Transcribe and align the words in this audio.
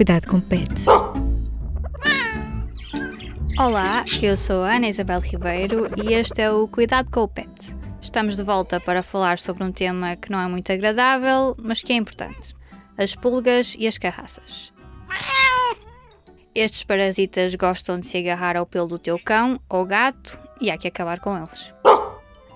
Cuidado 0.00 0.28
com 0.28 0.40
pets. 0.40 0.86
Olá, 3.58 4.02
eu 4.22 4.34
sou 4.34 4.62
a 4.62 4.76
Ana 4.76 4.88
Isabel 4.88 5.20
Ribeiro 5.20 5.90
e 6.02 6.14
este 6.14 6.40
é 6.40 6.50
o 6.50 6.66
Cuidado 6.66 7.10
com 7.10 7.24
o 7.24 7.28
Pet. 7.28 7.76
Estamos 8.00 8.34
de 8.34 8.42
volta 8.42 8.80
para 8.80 9.02
falar 9.02 9.38
sobre 9.38 9.62
um 9.62 9.70
tema 9.70 10.16
que 10.16 10.32
não 10.32 10.40
é 10.40 10.48
muito 10.48 10.72
agradável, 10.72 11.54
mas 11.62 11.82
que 11.82 11.92
é 11.92 11.96
importante: 11.96 12.56
as 12.96 13.14
pulgas 13.14 13.76
e 13.78 13.86
as 13.86 13.98
carraças. 13.98 14.72
Estes 16.54 16.82
parasitas 16.82 17.54
gostam 17.54 18.00
de 18.00 18.06
se 18.06 18.16
agarrar 18.16 18.56
ao 18.56 18.64
pelo 18.64 18.88
do 18.88 18.98
teu 18.98 19.18
cão 19.22 19.60
ou 19.68 19.84
gato 19.84 20.40
e 20.62 20.70
há 20.70 20.78
que 20.78 20.88
acabar 20.88 21.20
com 21.20 21.36
eles. 21.36 21.74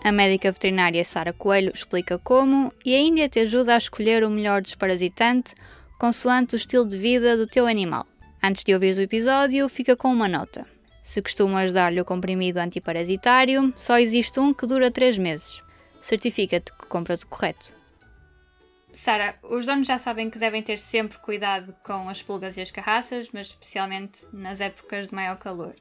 A 0.03 0.11
médica 0.11 0.51
veterinária 0.51 1.05
Sara 1.05 1.35
Coelho 1.35 1.73
explica 1.75 2.19
como 2.19 2.73
e 2.83 2.95
ainda 2.95 3.29
te 3.29 3.41
ajuda 3.41 3.75
a 3.75 3.79
escolher 3.79 4.25
o 4.25 4.31
melhor 4.31 4.63
desparasitante 4.63 5.55
consoante 5.99 6.55
o 6.55 6.57
estilo 6.57 6.87
de 6.87 6.99
vida 6.99 7.37
do 7.37 7.47
teu 7.47 7.67
animal. 7.67 8.07
Antes 8.43 8.63
de 8.63 8.75
ouvires 8.75 8.99
o 8.99 9.03
episódio, 9.03 9.69
fica 9.69 9.97
com 9.97 10.13
uma 10.13 10.29
nota. 10.29 10.67
Se 11.03 11.21
costumas 11.21 11.73
dar-lhe 11.73 12.01
o 12.01 12.05
comprimido 12.05 12.59
antiparasitário, 12.59 13.73
só 13.77 13.99
existe 13.99 14.41
um 14.41 14.55
que 14.55 14.67
dura 14.67 14.91
3 14.91 15.19
meses. 15.19 15.63
Certifica-te 16.01 16.73
que 16.73 16.87
compras 16.87 17.23
o 17.23 17.27
correto. 17.27 17.75
Sara, 18.93 19.37
os 19.43 19.67
donos 19.67 19.87
já 19.87 19.99
sabem 19.99 20.31
que 20.31 20.39
devem 20.39 20.63
ter 20.63 20.79
sempre 20.79 21.19
cuidado 21.19 21.75
com 21.83 22.09
as 22.09 22.23
pulgas 22.23 22.57
e 22.57 22.63
as 22.63 22.71
carraças, 22.71 23.29
mas 23.33 23.49
especialmente 23.49 24.25
nas 24.33 24.61
épocas 24.61 25.09
de 25.09 25.15
maior 25.15 25.37
calor. 25.37 25.75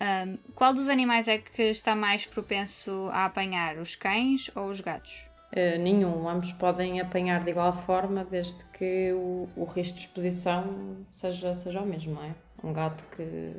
Um, 0.00 0.36
qual 0.54 0.74
dos 0.74 0.88
animais 0.88 1.28
é 1.28 1.38
que 1.38 1.70
está 1.70 1.94
mais 1.94 2.26
propenso 2.26 3.08
a 3.12 3.24
apanhar, 3.24 3.78
os 3.78 3.96
cães 3.96 4.50
ou 4.54 4.68
os 4.68 4.80
gatos? 4.80 5.31
Uh, 5.52 5.78
nenhum, 5.78 6.26
ambos 6.28 6.50
podem 6.52 7.00
apanhar 7.00 7.44
de 7.44 7.50
igual 7.50 7.72
forma, 7.72 8.24
desde 8.24 8.64
que 8.72 9.12
o, 9.12 9.48
o 9.54 9.64
risco 9.64 9.94
de 9.94 10.00
exposição 10.00 10.96
seja, 11.10 11.54
seja 11.54 11.80
o 11.80 11.86
mesmo, 11.86 12.14
não 12.14 12.24
é? 12.24 12.34
Um 12.64 12.72
gato 12.72 13.04
que 13.14 13.54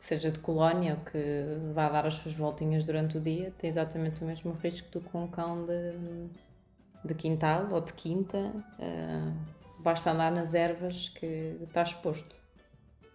seja 0.00 0.30
de 0.30 0.38
colónia 0.40 0.94
ou 0.94 1.04
que 1.04 1.72
vá 1.72 1.88
dar 1.88 2.06
as 2.06 2.14
suas 2.14 2.34
voltinhas 2.34 2.84
durante 2.84 3.18
o 3.18 3.20
dia 3.20 3.52
tem 3.58 3.68
exatamente 3.68 4.24
o 4.24 4.26
mesmo 4.26 4.52
risco 4.52 4.90
do 4.90 5.00
que 5.00 5.16
um 5.16 5.28
cão 5.28 5.66
de, 5.66 5.94
de 7.04 7.14
quintal 7.14 7.68
ou 7.70 7.80
de 7.80 7.92
quinta. 7.92 8.38
Uh, 8.78 9.32
basta 9.78 10.10
andar 10.10 10.32
nas 10.32 10.54
ervas 10.54 11.10
que 11.10 11.56
está 11.62 11.82
exposto. 11.82 12.34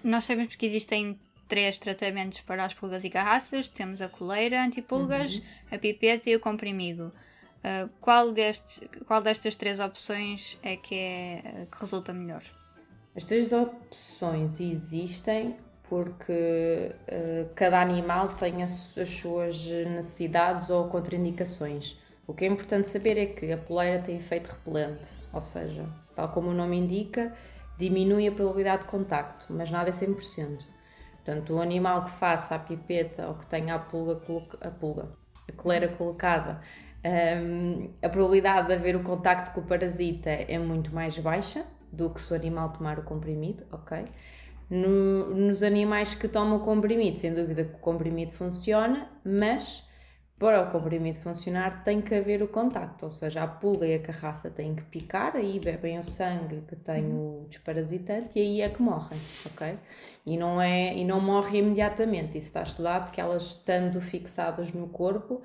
Nós 0.03 0.25
sabemos 0.25 0.55
que 0.55 0.65
existem 0.65 1.19
três 1.47 1.77
tratamentos 1.77 2.41
para 2.41 2.63
as 2.63 2.73
pulgas 2.73 3.03
e 3.03 3.09
carraças. 3.09 3.67
Temos 3.67 4.01
a 4.01 4.07
coleira 4.07 4.63
antipulgas, 4.63 5.37
uhum. 5.37 5.43
a 5.71 5.77
pipeta 5.77 6.29
e 6.29 6.35
o 6.35 6.39
comprimido. 6.39 7.11
Uh, 7.65 7.89
qual, 7.99 8.31
destes, 8.31 8.87
qual 9.07 9.23
destas 9.23 9.55
três 9.55 9.79
opções 9.79 10.55
é 10.61 10.77
que, 10.77 10.93
é 10.93 11.65
que 11.71 11.79
resulta 11.79 12.13
melhor? 12.13 12.43
As 13.15 13.25
três 13.25 13.51
opções 13.51 14.59
existem 14.59 15.57
porque 15.89 16.91
uh, 17.07 17.49
cada 17.55 17.81
animal 17.81 18.27
tem 18.27 18.61
as, 18.61 18.95
as, 18.95 19.09
suas 19.09 19.65
necessidades 19.65 20.69
ou 20.69 20.85
contraindicações. 20.85 21.97
O 22.27 22.35
que 22.35 22.45
é 22.45 22.47
importante 22.47 22.87
saber 22.87 23.17
é 23.17 23.25
que 23.25 23.51
a 23.51 23.57
poleira 23.57 23.99
tem 23.99 24.17
efeito 24.17 24.47
repelente, 24.47 25.09
ou 25.33 25.41
seja, 25.41 25.87
tal 26.15 26.29
como 26.29 26.49
o 26.49 26.53
nome 26.53 26.77
indica, 26.77 27.33
diminui 27.79 28.27
a 28.27 28.31
probabilidade 28.31 28.83
de 28.83 28.89
contacto, 28.89 29.47
mas 29.49 29.71
nada 29.71 29.89
é 29.89 29.91
100%. 29.91 30.65
Portanto, 31.15 31.55
o 31.55 31.61
animal 31.61 32.03
que 32.03 32.11
faça 32.11 32.53
a 32.53 32.59
pipeta 32.59 33.27
ou 33.27 33.33
que 33.33 33.47
tenha 33.47 33.73
a 33.73 33.79
pulga, 33.79 34.21
a 34.61 34.69
pulga, 34.69 35.09
a 35.47 35.51
coleira 35.51 35.87
colocada, 35.87 36.61
um, 37.05 37.89
a 38.01 38.09
probabilidade 38.09 38.67
de 38.67 38.73
haver 38.73 38.95
o 38.95 39.03
contacto 39.03 39.53
com 39.53 39.61
o 39.61 39.63
parasita 39.63 40.29
é 40.29 40.57
muito 40.57 40.93
mais 40.93 41.17
baixa 41.19 41.63
do 41.91 42.09
que 42.09 42.19
se 42.19 42.33
o 42.33 42.35
animal 42.35 42.69
tomar 42.69 42.97
o 42.97 43.03
comprimido, 43.03 43.63
ok? 43.71 44.05
No, 44.69 45.35
nos 45.35 45.61
animais 45.61 46.15
que 46.15 46.27
tomam 46.27 46.59
comprimido, 46.59 47.19
sem 47.19 47.31
dúvida 47.31 47.63
que 47.63 47.75
o 47.75 47.79
comprimido 47.79 48.33
funciona, 48.33 49.07
mas 49.23 49.87
para 50.39 50.61
o 50.63 50.71
comprimido 50.71 51.19
funcionar 51.19 51.83
tem 51.83 52.01
que 52.01 52.13
haver 52.13 52.41
o 52.41 52.47
contacto, 52.47 53.05
ou 53.05 53.11
seja, 53.11 53.43
a 53.43 53.47
pulga 53.47 53.85
e 53.85 53.93
a 53.93 53.99
carraça 53.99 54.49
têm 54.49 54.75
que 54.75 54.83
picar, 54.83 55.35
aí 55.35 55.59
bebem 55.59 55.99
o 55.99 56.03
sangue 56.03 56.61
que 56.67 56.75
tem 56.75 57.05
o 57.05 57.45
desparasitante 57.47 58.39
e 58.39 58.41
aí 58.41 58.61
é 58.61 58.67
que 58.67 58.81
morrem, 58.81 59.21
ok? 59.45 59.77
E 60.25 60.35
não, 60.35 60.59
é, 60.59 60.93
e 60.97 61.05
não 61.05 61.21
morre 61.21 61.59
imediatamente, 61.59 62.37
isso 62.37 62.47
está 62.47 62.63
estudado 62.63 63.11
que 63.11 63.21
elas 63.21 63.43
estando 63.43 64.01
fixadas 64.01 64.73
no 64.73 64.87
corpo 64.87 65.41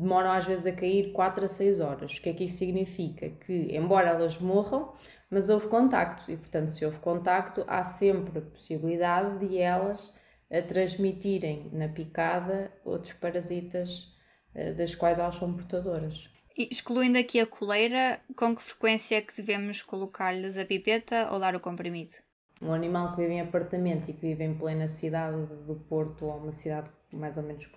demoram 0.00 0.32
às 0.32 0.46
vezes 0.46 0.66
a 0.66 0.72
cair 0.72 1.12
4 1.12 1.44
a 1.44 1.48
6 1.48 1.80
horas. 1.80 2.16
O 2.16 2.22
que 2.22 2.30
é 2.30 2.32
que 2.32 2.44
isso 2.44 2.58
significa? 2.58 3.28
Que, 3.28 3.76
embora 3.76 4.08
elas 4.08 4.38
morram, 4.38 4.92
mas 5.30 5.48
houve 5.48 5.68
contacto 5.68 6.30
e, 6.30 6.36
portanto, 6.36 6.70
se 6.70 6.84
houve 6.84 6.98
contacto, 6.98 7.64
há 7.68 7.84
sempre 7.84 8.38
a 8.38 8.42
possibilidade 8.42 9.46
de 9.46 9.58
elas 9.58 10.14
a 10.50 10.62
transmitirem 10.62 11.68
na 11.72 11.88
picada 11.88 12.72
outros 12.84 13.12
parasitas 13.12 14.16
uh, 14.54 14.74
das 14.74 14.94
quais 14.94 15.18
elas 15.18 15.36
são 15.36 15.52
portadoras. 15.52 16.28
Excluindo 16.56 17.18
aqui 17.18 17.38
a 17.38 17.46
coleira, 17.46 18.20
com 18.34 18.56
que 18.56 18.62
frequência 18.62 19.16
é 19.16 19.20
que 19.20 19.36
devemos 19.36 19.82
colocar-lhes 19.82 20.58
a 20.58 20.64
pipeta 20.64 21.28
ou 21.30 21.38
dar 21.38 21.54
o 21.54 21.60
comprimido? 21.60 22.14
Um 22.60 22.72
animal 22.72 23.12
que 23.12 23.22
vive 23.22 23.34
em 23.34 23.40
apartamento 23.40 24.10
e 24.10 24.12
que 24.12 24.20
vive 24.20 24.44
em 24.44 24.54
plena 24.54 24.88
cidade 24.88 25.46
do 25.66 25.76
Porto 25.88 26.26
ou 26.26 26.36
uma 26.38 26.52
cidade 26.52 26.90
mais 27.12 27.36
ou 27.36 27.42
menos 27.42 27.68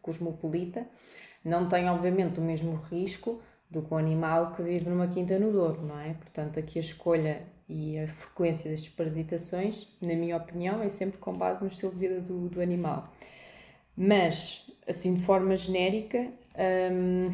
cosmopolita, 0.00 0.86
não 1.44 1.68
tem 1.68 1.88
obviamente 1.88 2.38
o 2.38 2.42
mesmo 2.42 2.74
risco 2.90 3.40
do 3.70 3.82
que 3.82 3.94
um 3.94 3.96
animal 3.96 4.52
que 4.52 4.62
vive 4.62 4.88
numa 4.88 5.06
quinta 5.06 5.38
no 5.38 5.52
Douro, 5.52 5.82
não 5.82 5.98
é? 5.98 6.14
Portanto, 6.14 6.58
aqui 6.58 6.78
a 6.78 6.82
escolha 6.82 7.42
e 7.68 7.98
a 7.98 8.08
frequência 8.08 8.68
destas 8.68 8.92
parasitações, 8.92 9.86
na 10.02 10.14
minha 10.14 10.36
opinião, 10.36 10.82
é 10.82 10.88
sempre 10.88 11.18
com 11.18 11.32
base 11.32 11.62
no 11.62 11.68
estilo 11.68 11.92
de 11.92 11.98
vida 11.98 12.20
do, 12.20 12.48
do 12.48 12.60
animal. 12.60 13.12
Mas, 13.96 14.66
assim 14.88 15.14
de 15.14 15.22
forma 15.22 15.56
genérica, 15.56 16.26
hum, 16.92 17.32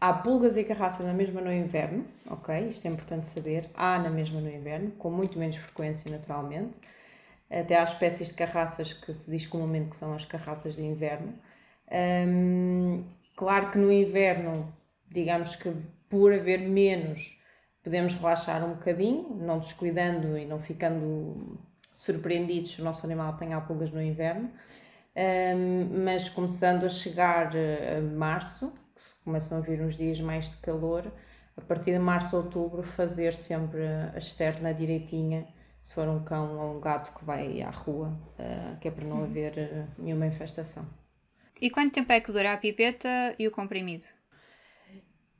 há 0.00 0.12
pulgas 0.12 0.56
e 0.56 0.64
carraças 0.64 1.04
na 1.04 1.12
mesma 1.12 1.40
no 1.40 1.52
inverno, 1.52 2.06
ok? 2.26 2.68
Isto 2.68 2.86
é 2.86 2.90
importante 2.90 3.26
saber. 3.26 3.68
Há 3.74 3.98
na 3.98 4.10
mesma 4.10 4.40
no 4.40 4.50
inverno, 4.50 4.90
com 4.92 5.10
muito 5.10 5.38
menos 5.38 5.56
frequência, 5.56 6.10
naturalmente. 6.10 6.78
Até 7.50 7.78
há 7.78 7.84
espécies 7.84 8.28
de 8.28 8.34
carraças 8.34 8.92
que 8.94 9.12
se 9.12 9.30
diz 9.30 9.46
comumente 9.46 9.90
que 9.90 9.96
são 9.96 10.14
as 10.14 10.24
carraças 10.24 10.74
de 10.74 10.82
inverno. 10.82 11.34
Hum, 11.92 13.04
claro 13.36 13.70
que 13.70 13.78
no 13.78 13.92
inverno 13.92 14.72
digamos 15.14 15.54
que 15.54 15.72
por 16.08 16.32
haver 16.32 16.60
menos, 16.60 17.40
podemos 17.82 18.14
relaxar 18.14 18.64
um 18.64 18.74
bocadinho, 18.74 19.34
não 19.36 19.60
descuidando 19.60 20.36
e 20.36 20.44
não 20.44 20.58
ficando 20.58 21.58
surpreendidos 21.92 22.72
se 22.72 22.80
o 22.80 22.84
nosso 22.84 23.06
animal 23.06 23.30
apanhar 23.30 23.66
pulgas 23.66 23.90
no 23.92 24.02
inverno. 24.02 24.50
Um, 25.16 26.04
mas 26.04 26.28
começando 26.28 26.84
a 26.84 26.88
chegar 26.88 27.52
a 27.56 28.00
março, 28.00 28.72
que 28.94 29.24
começam 29.24 29.58
a 29.58 29.60
vir 29.60 29.80
uns 29.80 29.96
dias 29.96 30.20
mais 30.20 30.50
de 30.50 30.56
calor, 30.56 31.10
a 31.56 31.60
partir 31.60 31.92
de 31.92 31.98
março, 32.00 32.36
outubro, 32.36 32.82
fazer 32.82 33.32
sempre 33.32 33.86
a 33.86 34.18
externa 34.18 34.74
direitinha, 34.74 35.46
se 35.80 35.94
for 35.94 36.08
um 36.08 36.24
cão 36.24 36.58
ou 36.58 36.76
um 36.76 36.80
gato 36.80 37.16
que 37.16 37.24
vai 37.24 37.62
à 37.62 37.70
rua, 37.70 38.08
uh, 38.38 38.76
que 38.80 38.88
é 38.88 38.90
para 38.90 39.04
não 39.04 39.18
uhum. 39.18 39.24
haver 39.24 39.52
uh, 39.52 40.02
nenhuma 40.02 40.26
infestação. 40.26 40.84
E 41.60 41.70
quanto 41.70 41.94
tempo 41.94 42.12
é 42.12 42.20
que 42.20 42.32
dura 42.32 42.52
a 42.52 42.56
pipeta 42.56 43.34
e 43.38 43.46
o 43.46 43.50
comprimido? 43.50 44.06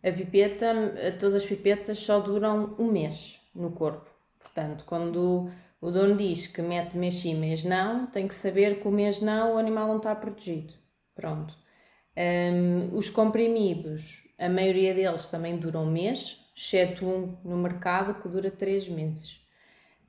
A 0.02 0.12
pipeta, 0.12 0.74
todas 1.18 1.34
as 1.34 1.46
pipetas 1.46 1.98
só 1.98 2.20
duram 2.20 2.74
um 2.78 2.90
mês 2.90 3.40
no 3.54 3.70
corpo. 3.72 4.10
Portanto, 4.38 4.84
quando 4.84 5.50
o 5.80 5.90
dono 5.90 6.16
diz 6.16 6.46
que 6.46 6.62
mete 6.62 6.96
mês 6.96 7.14
sim, 7.14 7.34
mês 7.34 7.64
não, 7.64 8.06
tem 8.06 8.28
que 8.28 8.34
saber 8.34 8.80
que 8.80 8.88
o 8.88 8.90
mês 8.90 9.20
não 9.20 9.54
o 9.54 9.58
animal 9.58 9.88
não 9.88 9.96
está 9.96 10.14
protegido. 10.14 10.74
Pronto. 11.14 11.56
Um, 12.16 12.96
os 12.96 13.10
comprimidos, 13.10 14.28
a 14.38 14.48
maioria 14.48 14.94
deles 14.94 15.28
também 15.28 15.56
duram 15.56 15.84
um 15.84 15.90
mês, 15.90 16.38
exceto 16.56 17.04
um 17.04 17.36
no 17.44 17.56
mercado 17.56 18.20
que 18.20 18.28
dura 18.28 18.50
três 18.50 18.88
meses. 18.88 19.42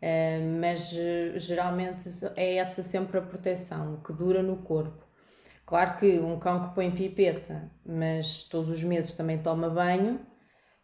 Um, 0.01 0.59
mas 0.59 0.91
geralmente 1.37 2.09
é 2.35 2.55
essa 2.55 2.83
sempre 2.83 3.17
a 3.17 3.21
proteção 3.21 4.01
que 4.05 4.13
dura 4.13 4.43
no 4.43 4.57
corpo. 4.57 5.04
Claro 5.65 5.97
que 5.97 6.19
um 6.19 6.37
cão 6.37 6.67
que 6.67 6.75
põe 6.75 6.91
pipeta, 6.91 7.71
mas 7.83 8.43
todos 8.43 8.69
os 8.69 8.83
meses 8.83 9.13
também 9.13 9.39
toma 9.39 9.69
banho, 9.69 10.19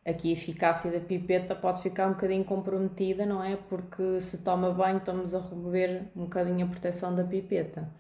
aqui 0.06 0.30
a 0.30 0.34
eficácia 0.34 0.92
da 0.92 1.00
pipeta 1.00 1.56
pode 1.56 1.82
ficar 1.84 2.08
um 2.08 2.14
bocadinho 2.14 2.44
comprometida, 2.44 3.26
não 3.26 3.44
é? 3.44 3.56
Porque 3.56 4.20
se 4.20 4.40
toma 4.44 4.72
banho, 4.72 4.98
estamos 4.98 5.36
a 5.36 5.40
remover 5.40 6.12
um 6.16 6.24
bocadinho 6.24 6.66
a 6.66 6.70
proteção 6.70 7.14
da 7.14 7.24
pipeta. 7.24 7.94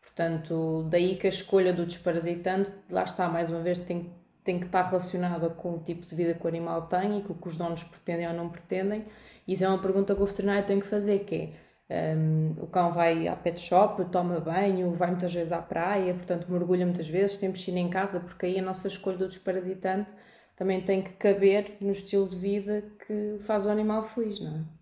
Portanto, 0.00 0.86
daí 0.88 1.16
que 1.16 1.26
a 1.26 1.30
escolha 1.30 1.72
do 1.72 1.84
desparasitante, 1.84 2.72
lá 2.90 3.02
está, 3.02 3.28
mais 3.28 3.50
uma 3.50 3.60
vez, 3.60 3.78
tem, 3.78 4.12
tem 4.44 4.60
que 4.60 4.66
estar 4.66 4.82
relacionada 4.82 5.50
com 5.50 5.74
o 5.74 5.78
tipo 5.80 6.06
de 6.06 6.14
vida 6.14 6.34
que 6.34 6.44
o 6.44 6.48
animal 6.48 6.82
tem 6.82 7.18
e 7.18 7.22
com 7.22 7.32
o 7.32 7.36
que 7.36 7.48
os 7.48 7.56
donos 7.56 7.82
pretendem 7.82 8.28
ou 8.28 8.32
não 8.34 8.48
pretendem. 8.48 9.04
Isso 9.46 9.64
é 9.64 9.68
uma 9.68 9.78
pergunta 9.78 10.14
que 10.14 10.22
o 10.22 10.26
veterinário 10.26 10.64
tem 10.66 10.78
que 10.78 10.86
fazer, 10.86 11.20
que 11.20 11.34
é 11.34 11.52
um, 11.90 12.54
o 12.62 12.66
cão 12.66 12.92
vai 12.92 13.28
à 13.28 13.36
pet 13.36 13.60
shop, 13.60 14.04
toma 14.06 14.40
banho, 14.40 14.92
vai 14.94 15.10
muitas 15.10 15.32
vezes 15.32 15.52
à 15.52 15.62
praia, 15.62 16.14
portanto 16.14 16.50
mergulha 16.50 16.84
muitas 16.84 17.08
vezes, 17.08 17.38
tem 17.38 17.50
piscina 17.50 17.78
em 17.78 17.88
casa, 17.88 18.20
porque 18.20 18.46
aí 18.46 18.58
a 18.58 18.62
nossa 18.62 18.88
escolha 18.88 19.16
do 19.16 19.28
desparasitante 19.28 20.12
também 20.56 20.80
tem 20.80 21.02
que 21.02 21.12
caber 21.12 21.76
no 21.80 21.92
estilo 21.92 22.28
de 22.28 22.36
vida 22.36 22.84
que 23.06 23.38
faz 23.40 23.64
o 23.64 23.70
animal 23.70 24.02
feliz, 24.02 24.40
não 24.40 24.56
é? 24.56 24.78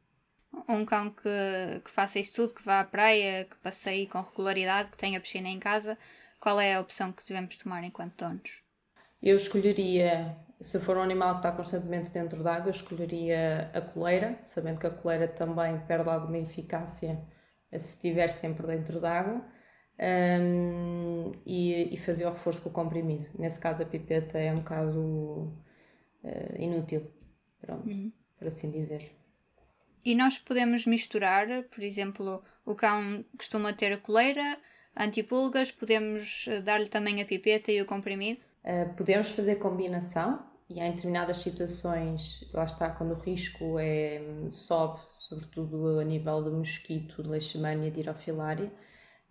um 0.69 0.85
cão 0.85 1.11
que, 1.11 1.81
que 1.85 1.91
faça 1.91 2.19
isso 2.19 2.35
tudo, 2.35 2.55
que 2.55 2.65
vá 2.65 2.81
à 2.81 2.85
praia, 2.85 3.45
que 3.45 3.57
passeie 3.57 4.07
com 4.07 4.21
regularidade, 4.21 4.91
que 4.91 4.97
tenha 4.97 5.21
piscina 5.21 5.49
em 5.49 5.59
casa? 5.59 5.99
Qual 6.41 6.61
é 6.61 6.75
a 6.75 6.81
opção 6.81 7.13
que 7.13 7.25
devemos 7.27 7.57
tomar 7.57 7.85
enquanto 7.85 8.17
donos? 8.17 8.66
Eu 9.23 9.37
escolheria, 9.37 10.37
se 10.61 10.79
for 10.79 10.97
um 10.97 11.03
animal 11.03 11.33
que 11.33 11.39
está 11.39 11.53
constantemente 11.53 12.11
dentro 12.11 12.43
d'água, 12.43 12.71
escolheria 12.71 13.71
a 13.75 13.81
coleira, 13.81 14.39
sabendo 14.43 14.79
que 14.79 14.87
a 14.87 14.91
coleira 14.91 15.29
também 15.29 15.79
perde 15.87 16.09
alguma 16.09 16.39
eficácia 16.39 17.21
se 17.73 17.95
estiver 17.95 18.29
sempre 18.29 18.67
dentro 18.67 19.01
d'água. 19.01 19.45
Um, 19.99 21.33
e, 21.47 21.95
e, 21.95 21.97
fazer 21.97 22.27
o 22.27 22.31
reforço 22.31 22.61
com 22.61 22.69
o 22.69 22.73
comprimido. 22.73 23.27
Nesse 23.39 23.59
caso, 23.59 23.83
a 23.83 23.87
pipeta 23.87 24.39
é 24.39 24.53
um 24.53 24.59
bocado 24.59 25.01
uh, 26.23 26.59
inútil, 26.59 27.11
pronto, 27.63 27.89
uhum. 27.89 28.13
por 28.39 28.47
assim 28.47 28.71
dizer. 28.71 29.11
E 30.05 30.15
nós 30.15 30.39
podemos 30.39 30.85
misturar, 30.85 31.65
por 31.65 31.83
exemplo, 31.83 32.43
o 32.65 32.75
cão 32.75 33.25
costuma 33.39 33.73
ter 33.73 33.93
a 33.93 33.97
coleira, 33.97 34.59
antipulgas, 34.97 35.73
podemos 35.73 36.47
eh, 36.47 36.61
dar-lhe 36.61 36.89
também 36.89 37.21
a 37.21 37.27
pipeta 37.27 37.73
e 37.73 37.83
o 37.83 37.87
comprimido? 37.87 38.41
Uh, 38.67 38.93
podemos 38.97 39.31
fazer 39.31 39.57
combinação 39.57 40.45
e 40.69 40.81
em 40.81 40.91
determinadas 40.91 41.37
situações, 41.37 42.45
lá 42.53 42.65
está, 42.65 42.91
quando 42.91 43.13
o 43.13 43.19
risco 43.19 43.79
é, 43.79 44.21
sobe, 44.51 44.99
sobretudo 45.13 46.01
a 46.01 46.05
nível 46.05 46.43
de 46.43 46.51
mosquito, 46.51 47.23
de 47.23 47.29
leishmania 47.29 47.91
de 47.91 48.01
irofilária, 48.01 48.73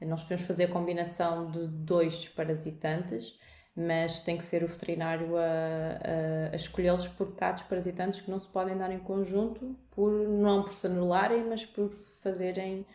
nós 0.02 0.24
podemos 0.24 0.46
fazer 0.46 0.66
a 0.66 0.68
combinação 0.70 1.52
de 1.52 1.68
dois 1.68 2.30
parasitantes, 2.30 3.38
mas 3.76 4.22
tem 4.22 4.38
que 4.38 4.46
ser 4.46 4.64
o 4.64 4.68
veterinário 4.68 5.36
a, 5.36 5.42
a, 5.42 6.54
a 6.54 6.56
escolhê-los 6.56 7.08
porque 7.10 7.44
há 7.44 7.54
parasitantes 7.54 8.22
que 8.22 8.32
não 8.32 8.40
se 8.40 8.48
podem 8.48 8.78
dar 8.78 8.92
em 8.92 9.00
conjunto, 9.00 9.76
por, 9.92 10.12
não 10.12 10.64
por 10.64 10.74
se 10.74 10.88
anularem, 10.88 11.44
mas 11.46 11.66
por 11.66 11.92
fazerem, 12.22 12.86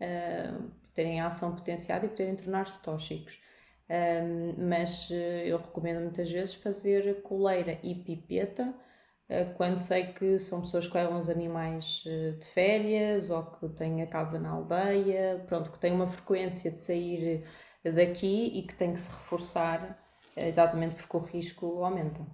uh, 0.00 0.70
terem 0.94 1.20
ação 1.20 1.54
potenciada 1.54 2.06
e 2.06 2.08
poderem 2.08 2.36
tornar-se 2.36 2.80
tóxicos. 2.82 3.38
Um, 3.90 4.68
mas 4.68 5.10
eh, 5.10 5.48
eu 5.48 5.58
recomendo 5.58 6.00
muitas 6.00 6.30
vezes 6.30 6.54
fazer 6.54 7.22
coleira 7.22 7.76
e 7.82 7.96
pipeta 7.96 8.72
uh, 9.28 9.52
quando 9.56 9.80
sei 9.80 10.12
que 10.12 10.38
são 10.38 10.60
pessoas 10.60 10.86
que 10.86 10.96
levam 10.96 11.18
os 11.18 11.28
animais 11.28 12.04
uh, 12.06 12.38
de 12.38 12.46
férias 12.46 13.30
ou 13.30 13.42
que 13.42 13.68
têm 13.70 14.00
a 14.00 14.06
casa 14.06 14.38
na 14.38 14.50
aldeia, 14.50 15.44
pronto, 15.48 15.72
que 15.72 15.80
têm 15.80 15.92
uma 15.92 16.06
frequência 16.06 16.70
de 16.70 16.78
sair 16.78 17.44
daqui 17.82 18.52
e 18.60 18.62
que 18.62 18.76
tem 18.76 18.92
que 18.92 19.00
se 19.00 19.08
reforçar 19.08 19.98
exatamente 20.36 20.94
porque 20.94 21.16
o 21.16 21.20
risco 21.20 21.82
aumenta. 21.82 22.24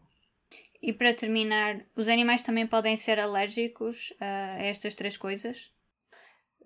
E 0.82 0.92
para 0.92 1.14
terminar, 1.14 1.80
os 1.96 2.06
animais 2.06 2.42
também 2.42 2.66
podem 2.66 2.98
ser 2.98 3.18
alérgicos 3.18 4.12
a 4.20 4.62
estas 4.62 4.94
três 4.94 5.16
coisas? 5.16 5.72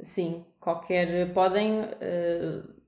Sim, 0.02 0.44
qualquer. 0.58 1.32
podem. 1.32 1.82
Uh, 1.82 2.79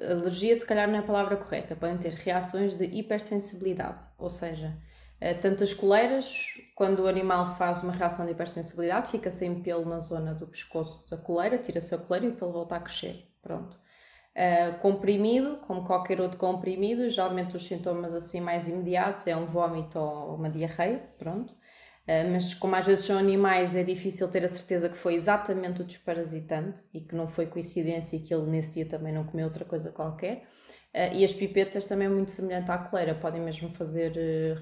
alergia, 0.00 0.54
se 0.54 0.64
calhar 0.64 0.88
não 0.88 0.96
é 0.96 0.98
a 0.98 1.02
palavra 1.02 1.36
correta, 1.36 1.76
podem 1.76 1.98
ter 1.98 2.12
reações 2.14 2.74
de 2.74 2.84
hipersensibilidade, 2.84 3.98
ou 4.18 4.30
seja, 4.30 4.76
uh, 5.20 5.40
tanto 5.40 5.62
as 5.62 5.74
coleiras, 5.74 6.36
quando 6.74 7.00
o 7.00 7.06
animal 7.06 7.56
faz 7.56 7.82
uma 7.82 7.92
reação 7.92 8.24
de 8.24 8.32
hipersensibilidade, 8.32 9.10
fica 9.10 9.30
sem 9.30 9.62
pelo 9.62 9.84
na 9.84 10.00
zona 10.00 10.34
do 10.34 10.46
pescoço 10.46 11.08
da 11.10 11.16
coleira, 11.16 11.58
tira-se 11.58 11.94
a 11.94 11.98
coleira 11.98 12.26
e 12.26 12.28
o 12.30 12.36
pelo 12.36 12.52
volta 12.52 12.76
a 12.76 12.80
crescer. 12.80 13.28
Pronto. 13.42 13.76
Uh, 14.34 14.78
comprimido, 14.80 15.58
como 15.66 15.84
qualquer 15.84 16.18
outro 16.18 16.38
comprimido, 16.38 17.10
geralmente 17.10 17.54
os 17.54 17.64
sintomas 17.64 18.14
assim 18.14 18.40
mais 18.40 18.66
imediatos 18.66 19.26
é 19.26 19.36
um 19.36 19.44
vômito 19.44 19.98
ou 19.98 20.36
uma 20.36 20.48
diarreia, 20.48 21.02
pronto. 21.18 21.54
Uh, 22.02 22.30
mas 22.32 22.52
como 22.54 22.74
às 22.74 22.86
vezes 22.86 23.04
são 23.04 23.16
animais, 23.18 23.76
é 23.76 23.84
difícil 23.84 24.28
ter 24.28 24.44
a 24.44 24.48
certeza 24.48 24.88
que 24.88 24.96
foi 24.96 25.14
exatamente 25.14 25.82
o 25.82 25.84
desparasitante 25.84 26.82
e 26.92 27.00
que 27.00 27.14
não 27.14 27.26
foi 27.26 27.46
coincidência 27.46 28.16
e 28.16 28.20
que 28.20 28.34
ele 28.34 28.46
nesse 28.50 28.74
dia 28.74 28.86
também 28.86 29.12
não 29.12 29.24
comeu 29.24 29.46
outra 29.46 29.64
coisa 29.64 29.90
qualquer. 29.90 30.44
Uh, 30.94 31.14
e 31.14 31.24
as 31.24 31.32
pipetas 31.32 31.86
também 31.86 32.06
é 32.06 32.10
muito 32.10 32.30
semelhante 32.30 32.70
à 32.70 32.78
coleira, 32.78 33.14
podem 33.14 33.40
mesmo 33.40 33.70
fazer 33.70 34.12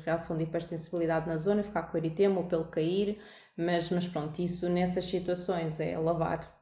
reação 0.04 0.36
de 0.36 0.44
hipersensibilidade 0.44 1.26
na 1.26 1.36
zona, 1.36 1.62
ficar 1.62 1.84
com 1.84 1.96
eritema 1.96 2.40
ou 2.40 2.46
pelo 2.46 2.66
cair, 2.66 3.18
mas, 3.56 3.90
mas 3.90 4.06
pronto, 4.06 4.40
isso 4.40 4.68
nessas 4.68 5.06
situações 5.06 5.80
é 5.80 5.98
lavar 5.98 6.60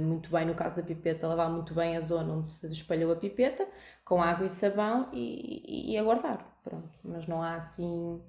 muito 0.00 0.30
bem 0.30 0.46
no 0.46 0.54
caso 0.54 0.76
da 0.76 0.82
pipeta, 0.82 1.26
lavar 1.26 1.50
muito 1.50 1.74
bem 1.74 1.96
a 1.96 2.00
zona 2.00 2.34
onde 2.34 2.48
se 2.48 2.66
espalhou 2.70 3.12
a 3.12 3.16
pipeta, 3.16 3.66
com 4.04 4.22
água 4.22 4.46
e 4.46 4.50
sabão 4.50 5.08
e, 5.12 5.92
e, 5.92 5.96
aguardar. 5.96 6.46
Pronto. 6.62 6.90
Mas 7.02 7.26
não 7.26 7.42
há 7.42 7.54
assim 7.54 8.22